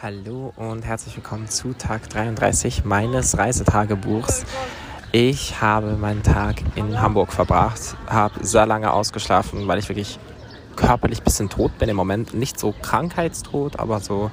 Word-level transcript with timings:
Hallo 0.00 0.52
und 0.54 0.86
herzlich 0.86 1.16
willkommen 1.16 1.48
zu 1.48 1.72
Tag 1.72 2.08
33 2.08 2.84
meines 2.84 3.36
Reisetagebuchs. 3.36 4.44
Ich 5.10 5.60
habe 5.60 5.96
meinen 5.96 6.22
Tag 6.22 6.62
in 6.76 7.00
Hamburg 7.00 7.32
verbracht, 7.32 7.96
habe 8.06 8.46
sehr 8.46 8.64
lange 8.64 8.92
ausgeschlafen, 8.92 9.66
weil 9.66 9.80
ich 9.80 9.88
wirklich 9.88 10.20
körperlich 10.76 11.18
ein 11.18 11.24
bisschen 11.24 11.48
tot 11.48 11.76
bin 11.80 11.88
im 11.88 11.96
Moment. 11.96 12.32
Nicht 12.32 12.60
so 12.60 12.72
krankheitstot, 12.80 13.80
aber 13.80 13.98
so 13.98 14.30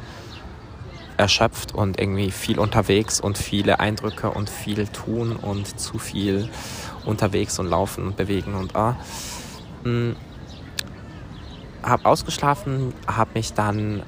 erschöpft 1.18 1.74
und 1.74 2.00
irgendwie 2.00 2.30
viel 2.30 2.60
unterwegs 2.60 3.20
und 3.20 3.36
viele 3.36 3.80
Eindrücke 3.80 4.30
und 4.30 4.52
viel 4.52 4.88
tun 4.90 5.36
und 5.36 5.80
zu 5.80 5.98
viel 5.98 6.48
unterwegs 7.06 7.58
und 7.58 7.66
laufen 7.66 8.06
und 8.06 8.18
bewegen 8.18 8.54
und 8.54 8.76
ah. 8.76 8.98
Hm. 9.82 10.16
Habe 11.82 12.06
ausgeschlafen, 12.06 12.94
habe 13.08 13.32
mich 13.34 13.54
dann 13.54 14.04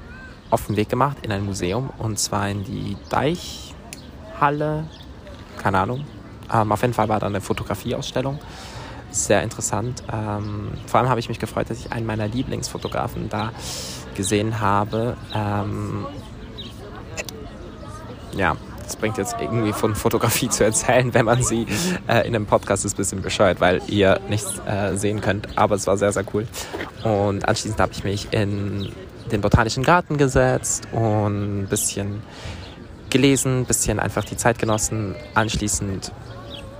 auf 0.50 0.66
den 0.66 0.76
Weg 0.76 0.88
gemacht 0.88 1.18
in 1.22 1.32
ein 1.32 1.44
Museum 1.44 1.90
und 1.98 2.18
zwar 2.18 2.48
in 2.48 2.64
die 2.64 2.96
Deichhalle, 3.10 4.84
keine 5.58 5.80
Ahnung. 5.80 6.06
Ähm, 6.52 6.72
auf 6.72 6.80
jeden 6.82 6.94
Fall 6.94 7.08
war 7.08 7.20
da 7.20 7.26
eine 7.26 7.40
Fotografieausstellung. 7.40 8.38
Sehr 9.10 9.42
interessant. 9.42 10.02
Ähm, 10.12 10.72
vor 10.86 11.00
allem 11.00 11.08
habe 11.08 11.20
ich 11.20 11.28
mich 11.28 11.38
gefreut, 11.38 11.70
dass 11.70 11.78
ich 11.78 11.92
einen 11.92 12.06
meiner 12.06 12.28
Lieblingsfotografen 12.28 13.28
da 13.28 13.52
gesehen 14.14 14.60
habe. 14.60 15.16
Ähm, 15.34 16.06
ja, 18.36 18.56
das 18.88 18.96
bringt 18.96 19.18
jetzt 19.18 19.36
irgendwie 19.38 19.74
von 19.74 19.94
Fotografie 19.94 20.48
zu 20.48 20.64
erzählen, 20.64 21.12
wenn 21.12 21.26
man 21.26 21.42
sie 21.42 21.66
äh, 22.08 22.26
in 22.26 22.34
einem 22.34 22.46
Podcast 22.46 22.86
ist, 22.86 22.94
ein 22.94 22.96
bisschen 22.96 23.20
bescheuert, 23.20 23.60
weil 23.60 23.82
ihr 23.86 24.18
nichts 24.30 24.60
äh, 24.66 24.96
sehen 24.96 25.20
könnt. 25.20 25.58
Aber 25.58 25.74
es 25.74 25.86
war 25.86 25.98
sehr, 25.98 26.10
sehr 26.10 26.24
cool. 26.32 26.46
Und 27.04 27.46
anschließend 27.46 27.78
habe 27.80 27.92
ich 27.92 28.02
mich 28.02 28.32
in 28.32 28.90
den 29.30 29.42
Botanischen 29.42 29.82
Garten 29.82 30.16
gesetzt 30.16 30.88
und 30.92 31.64
ein 31.64 31.66
bisschen 31.68 32.22
gelesen, 33.10 33.60
ein 33.60 33.64
bisschen 33.66 34.00
einfach 34.00 34.24
die 34.24 34.38
Zeit 34.38 34.58
genossen, 34.58 35.14
anschließend 35.34 36.10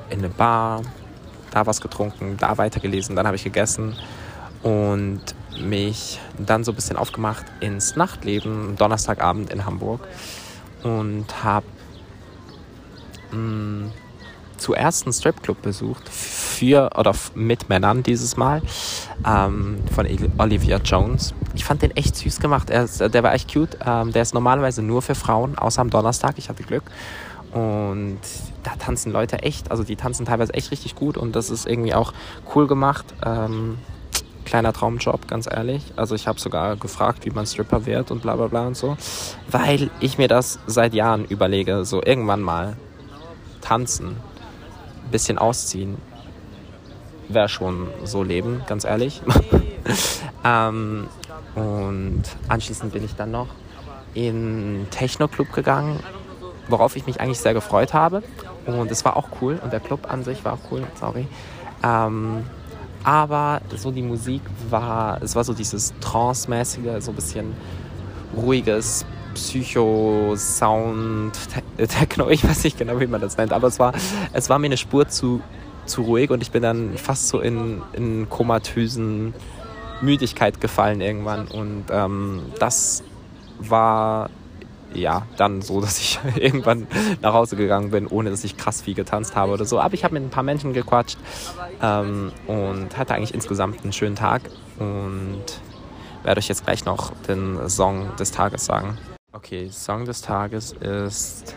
in 0.09 0.21
eine 0.21 0.31
Bar, 0.31 0.81
da 1.51 1.67
was 1.67 1.83
getrunken, 1.83 2.39
da 2.39 2.57
weitergelesen, 2.57 3.17
dann 3.17 3.27
habe 3.27 3.37
ich 3.37 3.45
gegessen 3.45 3.95
und 4.63 5.21
mich 5.61 6.19
dann 6.39 6.65
so 6.65 6.73
ein 6.73 6.75
bisschen 6.75 6.97
aufgemacht 6.97 7.45
ins 7.61 7.97
Nachtleben, 7.97 8.77
Donnerstagabend 8.77 9.53
in 9.53 9.67
Hamburg 9.67 10.01
und 10.83 11.45
habe 11.45 11.67
mm, 13.33 13.91
zuerst 14.59 15.07
einen 15.07 15.13
Stripclub 15.13 15.63
besucht 15.63 16.09
für 16.09 16.91
oder 16.97 17.15
mit 17.35 17.69
Männern 17.69 18.03
dieses 18.03 18.37
Mal 18.37 18.63
ähm, 19.27 19.79
von 19.95 20.07
Olivia 20.39 20.79
Jones. 20.79 21.35
Ich 21.55 21.65
fand 21.65 21.83
den 21.83 21.97
echt 21.97 22.17
süß 22.17 22.41
gemacht. 22.41 22.71
Er 22.71 22.85
ist, 22.85 23.01
der 23.01 23.23
war 23.23 23.33
echt 23.35 23.53
cute. 23.53 23.79
Ähm, 23.85 24.13
der 24.13 24.23
ist 24.23 24.35
normalerweise 24.35 24.83
nur 24.83 25.03
für 25.03 25.15
Frauen, 25.15 25.57
außer 25.57 25.81
am 25.81 25.91
Donnerstag. 25.91 26.35
Ich 26.39 26.49
hatte 26.49 26.63
Glück. 26.63 26.85
Und 27.53 28.19
da 28.63 28.77
tanzen 28.77 29.11
Leute 29.11 29.43
echt, 29.43 29.71
also 29.71 29.83
die 29.83 29.97
tanzen 29.97 30.27
teilweise 30.27 30.53
echt 30.53 30.71
richtig 30.71 30.95
gut 30.95 31.17
und 31.17 31.35
das 31.35 31.49
ist 31.49 31.67
irgendwie 31.67 31.95
auch 31.95 32.13
cool 32.55 32.67
gemacht. 32.67 33.07
Ähm, 33.25 33.79
kleiner 34.45 34.73
Traumjob, 34.73 35.29
ganz 35.29 35.49
ehrlich. 35.51 35.83
Also 35.97 36.15
ich 36.15 36.27
habe 36.27 36.39
sogar 36.39 36.77
gefragt, 36.77 37.25
wie 37.25 37.31
man 37.31 37.47
Stripper 37.47 37.87
wird 37.87 38.11
und 38.11 38.21
bla 38.21 38.37
bla 38.37 38.49
bla 38.49 38.67
und 38.67 38.77
so, 38.77 38.99
weil 39.51 39.91
ich 40.01 40.19
mir 40.19 40.29
das 40.29 40.59
seit 40.67 40.93
Jahren 40.93 41.25
überlege, 41.25 41.87
so 41.87 42.03
irgendwann 42.03 42.43
mal 42.43 42.77
tanzen, 43.69 44.17
bisschen 45.11 45.37
ausziehen, 45.37 45.99
wäre 47.29 47.51
schon 47.51 47.89
so 48.05 48.23
Leben, 48.23 48.63
ganz 48.67 48.85
ehrlich. 48.85 49.21
ähm, 50.45 51.07
und 51.55 52.23
anschließend 52.49 52.93
bin 52.95 53.05
ich 53.05 53.15
dann 53.15 53.31
noch 53.31 53.49
in 54.15 54.87
Techno-Club 54.91 55.53
gegangen, 55.53 56.01
worauf 56.69 56.97
ich 56.97 57.07
mich 57.07 57.21
eigentlich 57.21 57.41
sehr 57.41 57.53
gefreut 57.53 57.93
habe. 57.93 58.23
Und 58.65 58.91
es 58.91 59.05
war 59.05 59.19
auch 59.19 59.29
cool 59.43 59.61
und 59.63 59.71
der 59.73 59.81
Club 59.81 60.11
an 60.11 60.25
sich 60.25 60.43
war 60.47 60.55
auch 60.55 60.71
cool, 60.71 60.83
sorry. 60.99 61.27
Ähm, 61.83 62.45
aber 63.05 63.61
so 63.77 63.91
die 63.91 64.03
Musik 64.03 64.41
war, 64.71 65.23
es 65.23 65.37
war 65.37 65.45
so 65.45 65.53
dieses 65.53 65.93
Trance-mäßige, 66.01 67.01
so 67.01 67.11
ein 67.13 67.15
bisschen 67.15 67.55
ruhiges 68.35 69.05
Psycho-Sound, 69.35 71.33
Techno, 71.89 72.29
ich 72.29 72.47
weiß 72.47 72.65
nicht 72.65 72.79
genau, 72.79 73.01
wie 73.01 73.07
man 73.07 73.21
das 73.21 73.37
nennt, 73.37 73.53
aber 73.53 73.69
es 73.69 73.79
war, 73.79 73.93
es 74.33 74.51
war 74.51 74.59
mir 74.59 74.67
eine 74.67 74.77
Spur 74.77 75.09
zu 75.09 75.41
zu 75.89 76.03
ruhig 76.03 76.31
und 76.31 76.43
ich 76.43 76.51
bin 76.51 76.63
dann 76.63 76.97
fast 76.97 77.29
so 77.29 77.41
in, 77.41 77.83
in 77.95 78.29
komatösen 78.29 79.35
Müdigkeit 80.01 80.61
gefallen 80.61 81.01
irgendwann. 81.01 81.49
Und 81.49 81.87
ähm, 81.91 82.43
das 82.59 83.03
war 83.59 84.31
ja 84.95 85.27
dann 85.37 85.61
so, 85.63 85.81
dass 85.81 85.99
ich 85.99 86.19
irgendwann 86.37 86.87
nach 87.21 87.35
Hause 87.35 87.57
gegangen 87.57 87.91
bin, 87.91 88.07
ohne 88.07 88.31
dass 88.31 88.45
ich 88.45 88.57
krass 88.57 88.83
viel 88.83 88.95
getanzt 88.95 89.35
habe 89.35 89.53
oder 89.53 89.65
so. 89.65 89.81
Aber 89.81 89.95
ich 89.95 90.05
habe 90.05 90.15
mit 90.15 90.23
ein 90.23 90.31
paar 90.31 90.45
Menschen 90.45 90.73
gequatscht 90.73 91.19
ähm, 91.83 92.33
und 92.47 92.97
hatte 92.97 93.15
eigentlich 93.15 93.35
insgesamt 93.35 93.83
einen 93.83 93.93
schönen 93.93 94.17
Tag 94.17 94.43
und 94.79 95.45
werde 96.23 96.39
euch 96.39 96.49
jetzt 96.49 96.65
gleich 96.65 96.85
noch 96.85 97.13
den 97.29 97.69
Song 97.69 98.15
des 98.17 98.31
Tages 98.31 98.65
sagen. 98.65 98.99
Okay, 99.33 99.69
Song 99.71 100.05
des 100.05 100.23
Tages 100.23 100.73
ist 100.73 101.55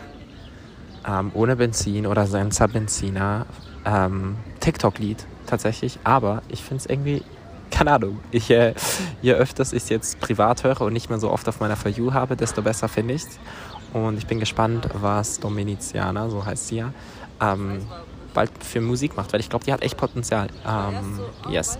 ähm, 1.06 1.30
Ohne 1.34 1.56
Benzin 1.56 2.06
oder 2.06 2.26
Senza 2.26 2.66
Benzina 2.66 3.46
ähm, 3.84 4.36
TikTok-Lied 4.60 5.26
tatsächlich, 5.46 5.98
aber 6.04 6.42
ich 6.48 6.62
finde 6.62 6.82
es 6.82 6.86
irgendwie, 6.86 7.22
keine 7.70 7.92
Ahnung, 7.92 8.20
ich, 8.30 8.50
äh, 8.50 8.74
je 9.20 9.34
öfters 9.34 9.72
ich 9.72 9.84
es 9.84 9.88
jetzt 9.88 10.20
privat 10.20 10.64
höre 10.64 10.82
und 10.82 10.92
nicht 10.92 11.10
mehr 11.10 11.18
so 11.18 11.30
oft 11.30 11.48
auf 11.48 11.60
meiner 11.60 11.76
For 11.76 11.90
You 11.90 12.12
habe, 12.12 12.36
desto 12.36 12.62
besser 12.62 12.88
finde 12.88 13.14
ich 13.14 13.22
es. 13.22 13.38
Und 13.92 14.16
ich 14.16 14.26
bin 14.26 14.40
gespannt, 14.40 14.88
was 14.94 15.38
Dominiziana, 15.40 16.30
so 16.30 16.44
heißt 16.44 16.68
sie 16.68 16.76
ja, 16.76 16.92
ähm, 17.40 17.84
bald 18.32 18.50
für 18.64 18.80
Musik 18.80 19.16
macht, 19.16 19.32
weil 19.32 19.40
ich 19.40 19.50
glaube, 19.50 19.64
die 19.64 19.72
hat 19.72 19.82
echt 19.82 19.96
Potenzial. 19.96 20.48
Ähm, 20.66 21.20
yes. 21.50 21.78